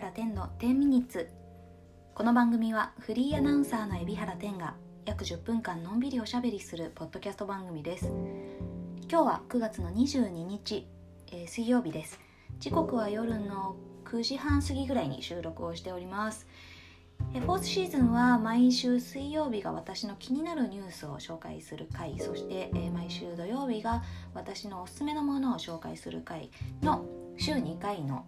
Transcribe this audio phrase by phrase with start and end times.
[0.00, 1.28] 原天の10ミニッツ。
[2.14, 8.06] この番組はフリーアナウンサーの海老原天が約10分間のんびりおしゃべりするポッドキャスト番組です。
[9.10, 10.86] 今日は9月の22日、
[11.30, 12.18] えー、水曜日です。
[12.60, 13.76] 時刻は夜の
[14.06, 16.46] 9時半過ぎぐらいに収録をしております。
[17.18, 27.04] フォースシーズンは毎週水曜日が私の気になるニュースを紹介する回そして、え毎週土曜日が私のおすすめのものを紹介する回の
[27.36, 28.24] 週2回の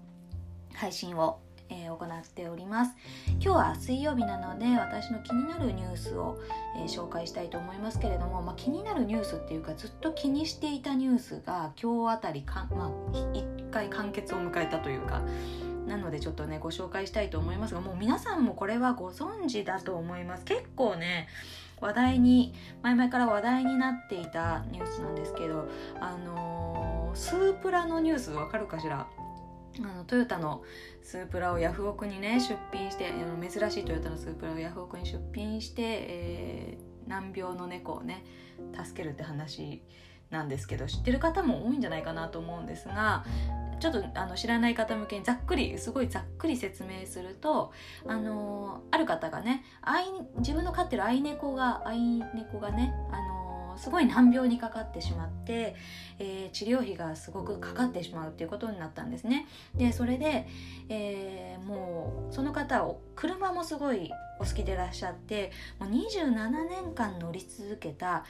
[0.74, 1.40] 配信を、
[1.72, 2.92] えー、行っております。
[3.40, 6.38] 今日は水曜日なので私の気になるニュースを、
[6.76, 15.22] えー、紹介したいと思いますけれども、まあ、気になるニュースっていうかずっと気にしていたニュースが今日あたりか、まあ、1回完結を迎えたというか
[15.86, 20.44] なのでちょっとねご紹介したいと思いますがもう皆さんもこれはご存知だと思います。
[20.44, 21.28] 結構ね
[21.80, 25.68] 話題に前々から話題になっていたニュースなんですけど
[25.98, 29.08] あのー、スープラのニュースわかるかしら？
[29.80, 30.62] あのトヨタの
[31.02, 38.24] スープラをヤフオクにね出品して珍しいトヨタのスープラをヤフオクに出品して、えー、難病の猫をね
[38.84, 39.82] 助けるって話
[40.30, 43.24] なんですけど知ってる方も多いんじゃないかなと思うんですが
[43.80, 47.72] ちょっとあの知らない方向けにざっくりすごいざっくり説明すると
[48.06, 50.04] あのある方がね愛
[50.38, 51.98] 自分の飼ってる愛猫が愛
[52.34, 53.31] 猫がねあの
[53.76, 55.74] すごい難病にかかってしまって、
[56.18, 59.46] えー、治療費がすごくかかってしまうっていうことになったんですね。
[59.74, 60.46] でそれで、
[60.88, 64.10] えー、もうその方を車もすごい
[64.40, 68.24] お好きでいらっしゃってもう27年間乗り続けた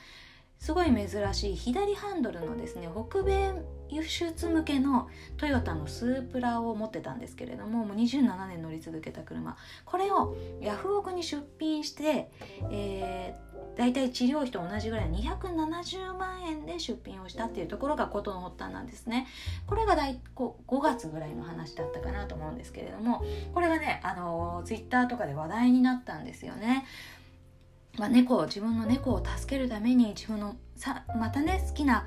[0.63, 3.53] すごい珍しい左ハンドルのですね北米
[3.91, 9.57] 輸出向けのトヨタのスープラを持ってたんですけれどももう27年乗り続けた車。
[9.85, 12.31] これをヤフオクに出品して、
[12.71, 19.27] えー、大体治療費と同じぐらい270万円で出品をしたっていうところが事の発端なんですね。
[19.67, 26.87] これが大5月ぐらいの話だったかなと思うんですけれどもこれがねあのツイッターとかで話題になったんですよね。
[27.99, 32.07] まあ、猫自分の猫を助けるために自分のさまたね好きな、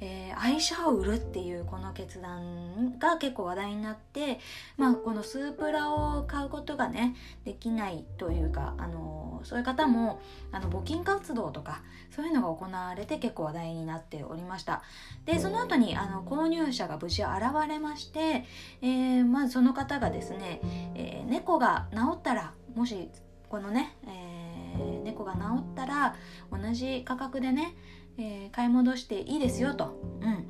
[0.00, 4.38] えー、愛車を売るっていうこの決断が結構話題になって、
[4.76, 10.20] まあ、このスープラを買うことがねできないというか、あの、そういう方も
[10.52, 14.82] あの募金活動とかそういうのが行われて結構話題になっておりました。
[15.24, 17.32] でその後にあの購入者が無事現
[17.68, 18.44] れまして、
[18.82, 20.60] えー、まずその方がですね、
[20.94, 23.10] え猫が治ったらもし
[23.48, 26.16] このね、えーー、猫が治ったら
[26.50, 27.74] 同じ価格でね、
[28.18, 30.46] えー、買い戻していいですよと、うん、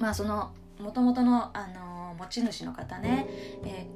[0.00, 3.26] まあそのもともとの、あのー、持ち主の方ね、
[3.64, 3.86] え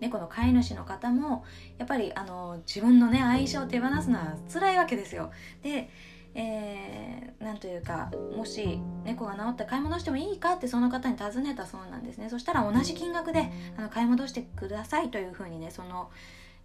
[0.00, 1.44] 猫の飼い主の方も
[1.78, 5.30] やっぱり、あの自分のね愛車を手放すのは辛いわけですよ。
[5.62, 5.88] で
[6.36, 12.28] えー、なんというかもし猫が治ったら買い戻してもいいかってその方に尋ねたそうなんですね。
[12.28, 16.10] そしたら同じ金額であの買い戻してくださいというふうにねその、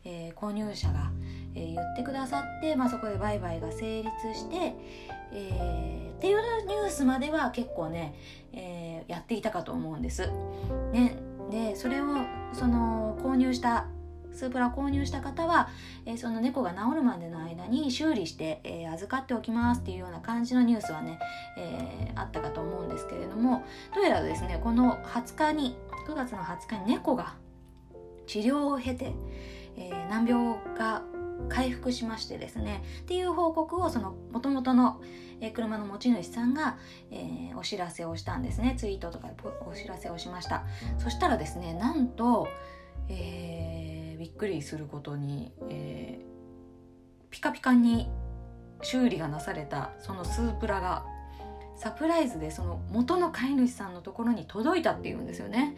[0.03, 1.11] えー、購入者が、
[1.55, 4.73] えー、言ってくださって、まあ、そこで売買が成立して、
[5.31, 6.37] えー、っていう
[6.67, 8.15] ニュースまでは結構ね、
[8.53, 10.29] え、やっていたかと思うんです。
[10.91, 11.17] ね、
[11.51, 12.05] でそれを
[12.53, 13.87] その購入した
[14.31, 15.69] スープラ購入した方は、
[16.05, 21.19] え、その猫が治るまでの間に修理して、え、預かっておきますっていうような感じのニュースはね、
[21.57, 25.75] え、あったかと思うんですけれどもどうやらですねこの20日に
[26.07, 27.35] 9月の20日に猫が
[28.27, 29.13] 治療を経て、
[29.79, 31.03] えー、難病が
[31.47, 35.01] 回復しましてですねっていう報告をその元々の、
[35.41, 36.77] え、車の持ち主さんが、
[37.11, 38.75] えー、お知らせをしたんですね。
[38.77, 39.33] ツイートとかで
[39.65, 40.65] お知らせをしました。
[40.97, 42.47] そしたらですねなんと、
[43.07, 46.19] えー、びっくりすることに、え、
[47.29, 48.09] ピカピカに
[48.81, 51.05] 修理がなされたそのスープラが
[51.75, 55.77] サプライズでその元の飼い主さんのところに届いたっていうんですよね。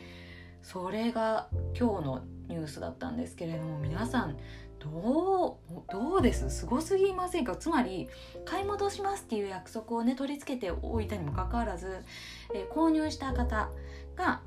[0.63, 1.47] それが
[1.79, 4.37] 今日のニュースだったんですけれども皆さん
[4.79, 6.49] どうどうです？
[6.49, 7.55] すごすぎませんか？
[7.55, 8.09] つまり
[8.45, 12.03] 買い戻しますっていう約束をね取り付けておいたにもかかわらず、
[12.53, 13.69] えー、購入した方
[14.15, 14.41] が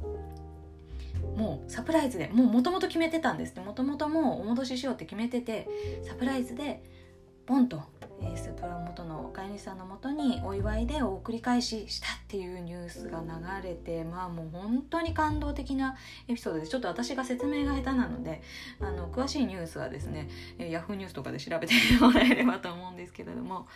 [1.36, 3.60] もうサプライズでもうもともと決めてたんですって。
[3.60, 5.68] もともともうお戻ししようって決めてて
[6.02, 6.82] サプライズで
[7.46, 7.82] ポンと
[8.24, 15.96] えー、スープラ元の飼い主さんのもとにお祝いでお送り返ししたっていうニュースが流れてまあもう本当に感動的な
[16.28, 18.42] エピソードですちょっと私が説明が下手なので
[18.80, 20.28] あの詳しいニュースはですね、
[20.58, 23.66] えー、ヤフーニュースとかで調べてもらえればと思うんですけれども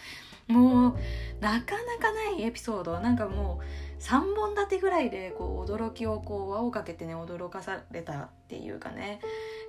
[0.49, 0.97] もう
[1.41, 3.65] なかなかないエピソードなんかもう
[4.01, 9.21] 3本立てぐらいでこう驚きをこう輪をかけてね驚かされたっていうかね。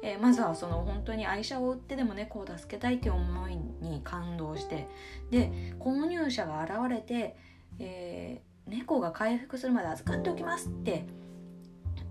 [0.01, 4.87] えー、まずはその本当に愛車を売ってでも猫を助けたいっていう思いに感動して
[5.29, 7.35] で購入者が現れて、
[7.79, 11.05] えー、猫が回復するまで預かっておきますって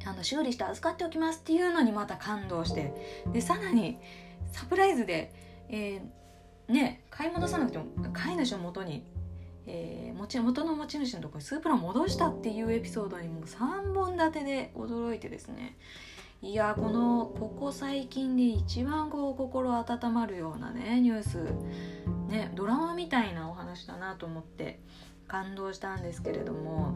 [0.04, 2.92] あの修理して預かっておきますっていうのにまた感動して
[3.32, 3.98] でさらに
[4.52, 5.32] サプライズで、
[5.68, 9.04] えー、ね買い戻さなくても飼い主のもとに、
[9.70, 15.76] えー、持ち元の持ち主のところにスープラを戻したっていうエピソードにもう3本立てで驚いてですね。
[16.40, 21.44] いやこのここ最近で一番こう心温まるようなねニュース。
[22.28, 24.80] ねドラマみたいなお話だなと思って
[25.26, 26.94] 感動したんですけれども。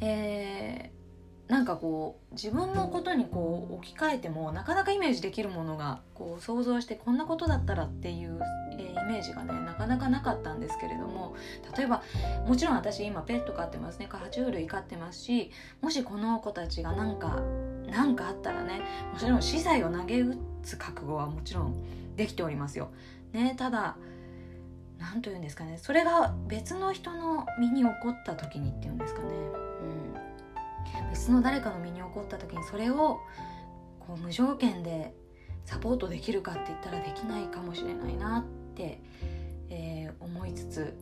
[0.00, 1.04] えー
[1.48, 8.40] なんかこう自分のことにこう置き換えてもなかなかイメージできるものがこう想像してこんなことだったらっていう、
[8.78, 11.34] えー、イメージがねなかなかなかったんですけれども
[11.76, 12.02] 例えば
[12.46, 15.50] もちろん私今ペット飼ってますね爬虫類飼ってますし
[15.80, 17.40] もしこの子たちが何か
[17.88, 18.80] 何かあったらね
[19.12, 21.74] もちろん資材を投げ打つ覚悟はもちろん
[22.16, 22.90] できておりますよ。
[23.32, 23.96] ね、ただ
[24.98, 29.28] 何と言うんですかねそれが別の人の身に起こった時にっていうんですかね。
[29.28, 30.14] うん
[31.10, 33.20] 別の誰かの身に起こった時にそれを
[34.00, 35.14] こう無条件で
[35.64, 39.00] サポートできるかって言ったらできないかもしれないなってて、
[39.70, 40.94] えー、思いつつ、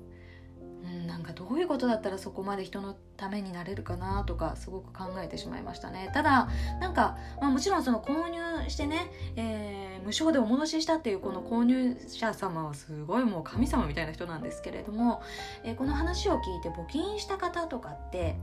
[0.84, 6.10] うん、なんかどういうことだったらそこまで人のためになれるかなとかすごく考えてしまいましたね。
[6.12, 6.48] ただ
[6.80, 15.22] なんか、まあ、もちろんその購入してね、えー、無償でお戻ししたっていうこの購入者様はすごいもう神様みたいな人なんですけれども、
[15.64, 18.36] えー、この話を聞いて募金した方とかって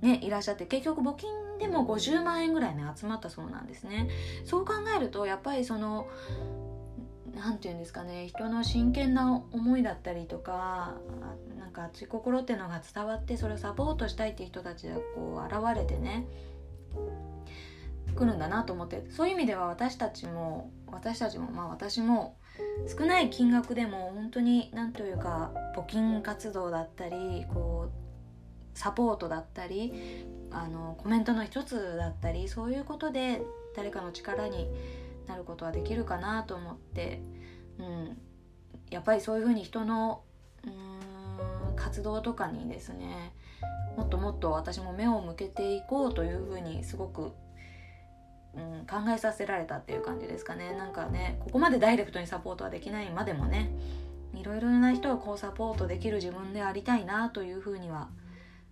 [0.00, 4.08] ね、いらっしゃって結局募金でも50万円ぐらいね集まったそうなんですね。
[4.44, 6.06] そう考えるとやっぱりその
[7.38, 10.94] 何て言うんですかね人の真剣な思いだったりとか
[11.58, 16.26] なんか熱い心っていうのが伝わってそれをサポートしたいっていう人たちがこう現れてね
[18.14, 22.36] 来るんだなと思ってそういう意味では私たちも私たちもまあ私も
[22.88, 29.92] 少ない金額でも本当に何というか募金活動だったりこうサポートだったり
[30.50, 33.42] あのコメントの一つだったりそういうことで
[33.76, 34.68] 誰かの力に
[35.28, 37.22] なることはできるかなと思って、
[37.78, 38.18] うん、
[38.90, 40.22] やっぱりそういうふうに人の
[40.64, 43.32] うん活動とかにですね
[43.96, 47.32] もっともっと私も目を向けていこうというふうにすごく、
[48.54, 50.72] うん、考えさせられたっていう感じですかね。
[50.72, 53.70] なんかねここまでダイレクトにサポートはできないまでもね
[54.34, 58.08] いろいろな人をこうサポートできる自分でありたいなというふうには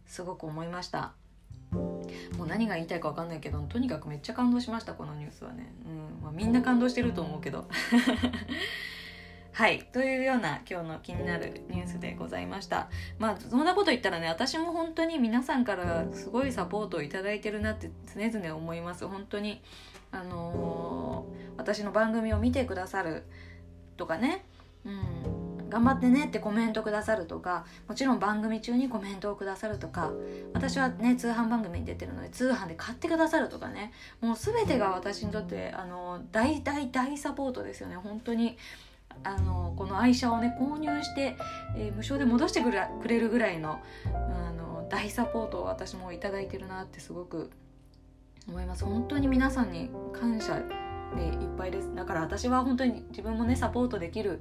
[0.07, 1.13] すごく思いました。
[2.37, 6.23] もう何が言いたいか分かんないけどとにかくめっちゃ感動しましたこのニュースはね、うん。
[6.23, 7.67] まあ、みんな感動してると思うけど。
[9.53, 9.89] はい。
[9.91, 12.91] というような今日の気になるニュースでございました。
[13.19, 19.09] まあそんなこと言ったらね私も本当に皆さんからすごいサポートを頂いてるなって常々思います。
[19.09, 19.63] 本当に。
[20.13, 23.25] あのー、私の番組を見てくださる
[23.97, 24.45] とかね。
[24.85, 25.16] うん
[25.69, 30.13] 頑張ってねってコメントくださるとかもちろん番組中にコメントをくださるとか
[30.55, 37.97] 私はね通販番組に出てるので通販で買ってくださるとかねもう全てが私にとってあの大大大サポートですよね。
[37.97, 38.57] 本当に
[39.25, 41.37] あのこの愛車をね購入して、
[41.77, 42.71] えー、無償で戻してく
[43.09, 47.51] れるぐらいのあの大サポートを私も頂いてるなってすごく
[48.49, 48.85] 思います。
[48.85, 50.63] 本当に皆さんに感謝
[51.15, 51.95] でいっぱいです。
[51.95, 54.41] だから私は本当に自分もねサポートできる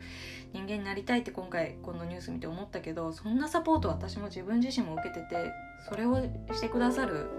[0.54, 5.52] 人間になりたいって今回このニュース見て思ったけどそんなサポート私も自分自身も受けてて
[5.88, 6.18] それを
[6.54, 7.30] してくださる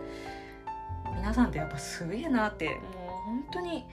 [1.16, 2.76] 皆さんってやっぱすげえなってもう
[3.26, 3.84] 本当に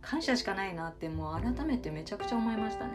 [0.00, 2.92] 感謝しかないなってもう改めてめちゃくちゃ思いましたね。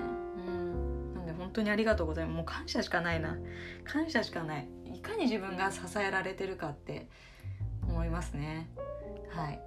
[0.48, 1.14] うん。
[1.14, 2.36] なんで本当にありがとうございます。
[2.36, 3.38] もう感謝しかないな。
[3.84, 4.68] 感謝しかない。
[4.94, 7.08] いかに自分が支えられてるかって
[7.88, 8.70] 思いますね。
[9.30, 9.62] はい。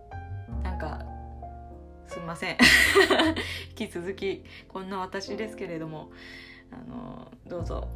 [0.65, 1.05] なんか
[2.09, 2.57] すいません
[3.79, 6.11] 引き続きこんな私ですけれども
[6.73, 7.89] あのどうぞ、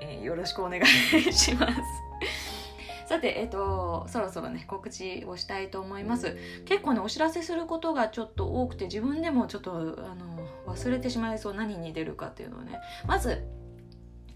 [0.00, 0.86] えー、よろしくお願い
[1.32, 1.80] します
[3.08, 6.36] さて、えっ、ー、と、そろそろね、告知をしたいと思います。
[6.66, 9.76] 結構ね、お知らせすることがちょっと多くて、自分でもちょっと、あ
[10.14, 12.78] の、忘れてしまいそう、何に出るかっていうのをね。
[13.06, 13.48] まず、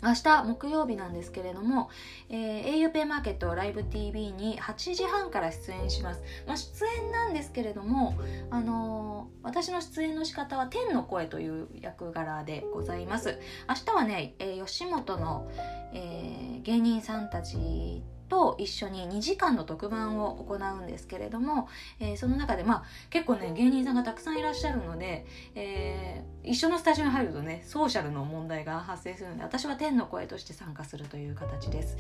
[0.03, 1.89] 明日木曜日なんですけれども、
[2.29, 6.23] えー、au ペイマーケットライブ TV に8時半から出演します。
[6.47, 8.19] まあ、出演なんですけれども、
[8.51, 13.39] あのー、私の出演の仕方は天の声という役柄でございます。
[13.69, 15.49] 明日はね、えー、吉本の、
[15.95, 18.03] えー、芸人さんたち
[18.33, 21.69] と一緒に2時間の特番を行うんですけれども、
[22.01, 31.99] えー、その中でまあ結構ね芸人さんがたくさんいらっしゃるので、えー、一緒のスタジオに入るとねソーシャルの問題が発生するので私は天の声として参加するという形です。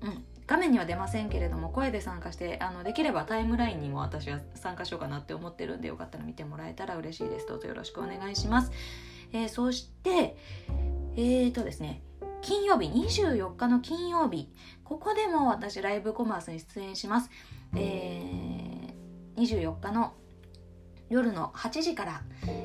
[0.00, 7.48] うん、画面には出ませんけれども声で参加してあのできればタイムラインにも私は参加しようかなって思ってるんでよかったら見てもらえたら嬉しいです。
[7.48, 8.70] どうぞよろしくお願いします、
[9.32, 10.36] えー、そして
[11.16, 12.00] えーとですね
[12.40, 14.48] 金曜日24日の金曜日。
[14.84, 17.30] ここでも私ライブコマースに出演します、
[17.76, 18.22] え
[19.36, 20.14] 24日の
[21.10, 22.22] 夜の8時から、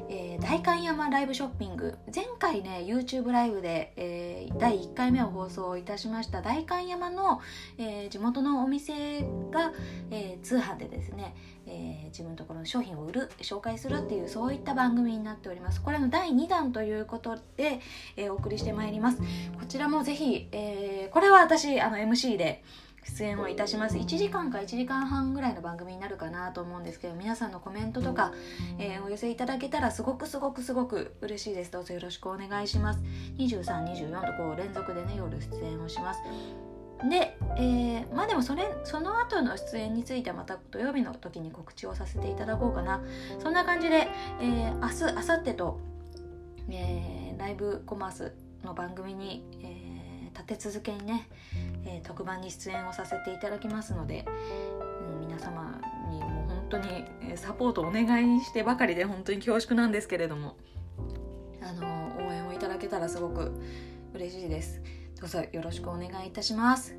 [0.09, 1.97] えー、代官山ライブショッピング。
[2.13, 6.41] 前回ね YouTube ライブで、えー、第1回目を放送いたしました。
[6.41, 7.39] 代官山の、
[7.77, 9.71] えー、地元のお店が、
[10.11, 11.35] え通販でですね、
[11.65, 15.81] え自分のところの商品を売る紹介するっていうそういった番組になっております。
[15.81, 17.79] これの第2弾ということで、
[18.17, 19.19] えお送りしてまいります。
[19.57, 22.61] こちらもぜひ、えこれは私あの MC で
[23.05, 23.97] 出演をいたします。
[23.97, 28.33] 1時間か1時間半ぐらいの番組になるかなと思うんですけど皆さんのコメントとか、
[28.79, 31.71] えー、お寄せいただけたらすごくすごくすごく嬉しいです。
[31.71, 33.01] どうぞよろしくお願いします。
[33.37, 36.21] 2324とこう連続でね夜出演をします。
[37.09, 43.01] で、えー、まあでもそれその後の出演についてはまた土曜日の時に告知をさせていただこうかな。
[43.39, 44.07] そんな感じで、
[44.39, 45.79] えー、明日明後日と、
[46.69, 48.33] えー、ライブコマース
[48.63, 49.93] の番組に、えー
[50.33, 51.27] 立て続けにね、
[51.85, 54.25] えー、特番に出演をさせていただきますので、
[55.19, 58.03] うん、皆様にもう本当にサポートお願
[58.37, 60.57] いしてばかりで本当に恐縮なんですけれども
[61.61, 63.51] あの応援をいただけたらすごく
[64.13, 64.81] 嬉しいです。
[65.19, 66.95] どうぞよろしくお願いいたします。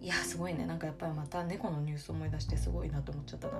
[0.00, 0.66] いやすごいね。
[0.66, 3.54] なんかやっぱりまた猫のニュース思い出してすごいなと思っちゃったな。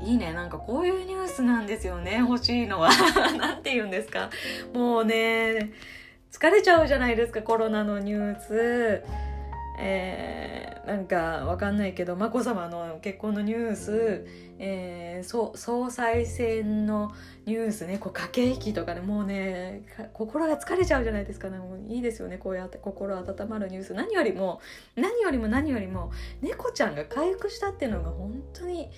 [0.00, 0.06] うん。
[0.06, 0.32] いいね。
[0.32, 2.18] なんかこういうニュースなんですよね。
[2.18, 2.90] 欲しいのは。
[3.36, 4.30] 何て言うんですか。
[4.72, 5.72] もうね
[6.38, 9.02] 疲れちゃうじゃないですかコロナのニュース。
[9.78, 14.26] えー、なんかわかんないけど眞子さまの結婚のニュース、
[14.58, 17.12] えー、総裁選の
[17.46, 17.96] ニュースね。
[17.96, 19.00] こう駆け引きとかね。
[19.00, 21.48] もうね心が疲れちゃうじゃないですか。
[21.48, 22.36] ねもういいですよね。
[22.36, 23.94] こうやって心温まるニュース。
[23.94, 24.60] 何よりも
[24.94, 26.12] 何よりも何よりも
[26.42, 28.90] 猫ちゃんが回復したっていうのが本当に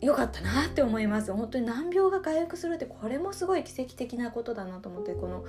[0.00, 1.32] 良かったなって思います。
[1.32, 5.44] 本当に難病が回復するってこれもすごい奇跡的なことだなと思ってこの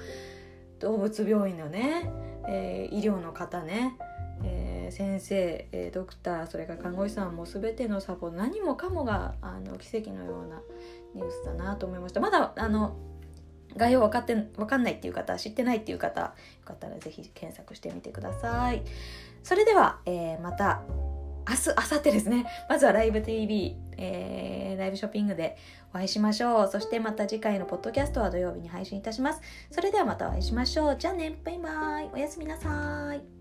[0.79, 2.12] 動物病院のね、
[2.48, 3.95] えー、医療の方ね、
[4.43, 10.62] えー、先生、えー、ドクターそれから看護師さんも全てのサポート何もかもがあの奇跡のような
[11.15, 12.19] ニュースだなと思いました。
[12.19, 12.95] まだあの
[13.75, 16.31] 概要分かって分かんないっていう方知ってないっていう方よ
[16.65, 18.81] かったら是非検索してみてください。
[19.43, 20.81] それでは、え、また
[21.50, 22.46] 明日、明後日ですね。
[22.70, 25.58] まずはライブ TV、えー、ライブショッピングで
[25.91, 26.70] お会いしましょう。
[26.72, 29.41] そしてまた次回のポッドキャストは土曜日に配信いたします。
[29.72, 30.98] それではまたお会いしましょう。
[30.98, 32.10] じゃあね、バイバイ。
[32.13, 33.38] おやすみなさい。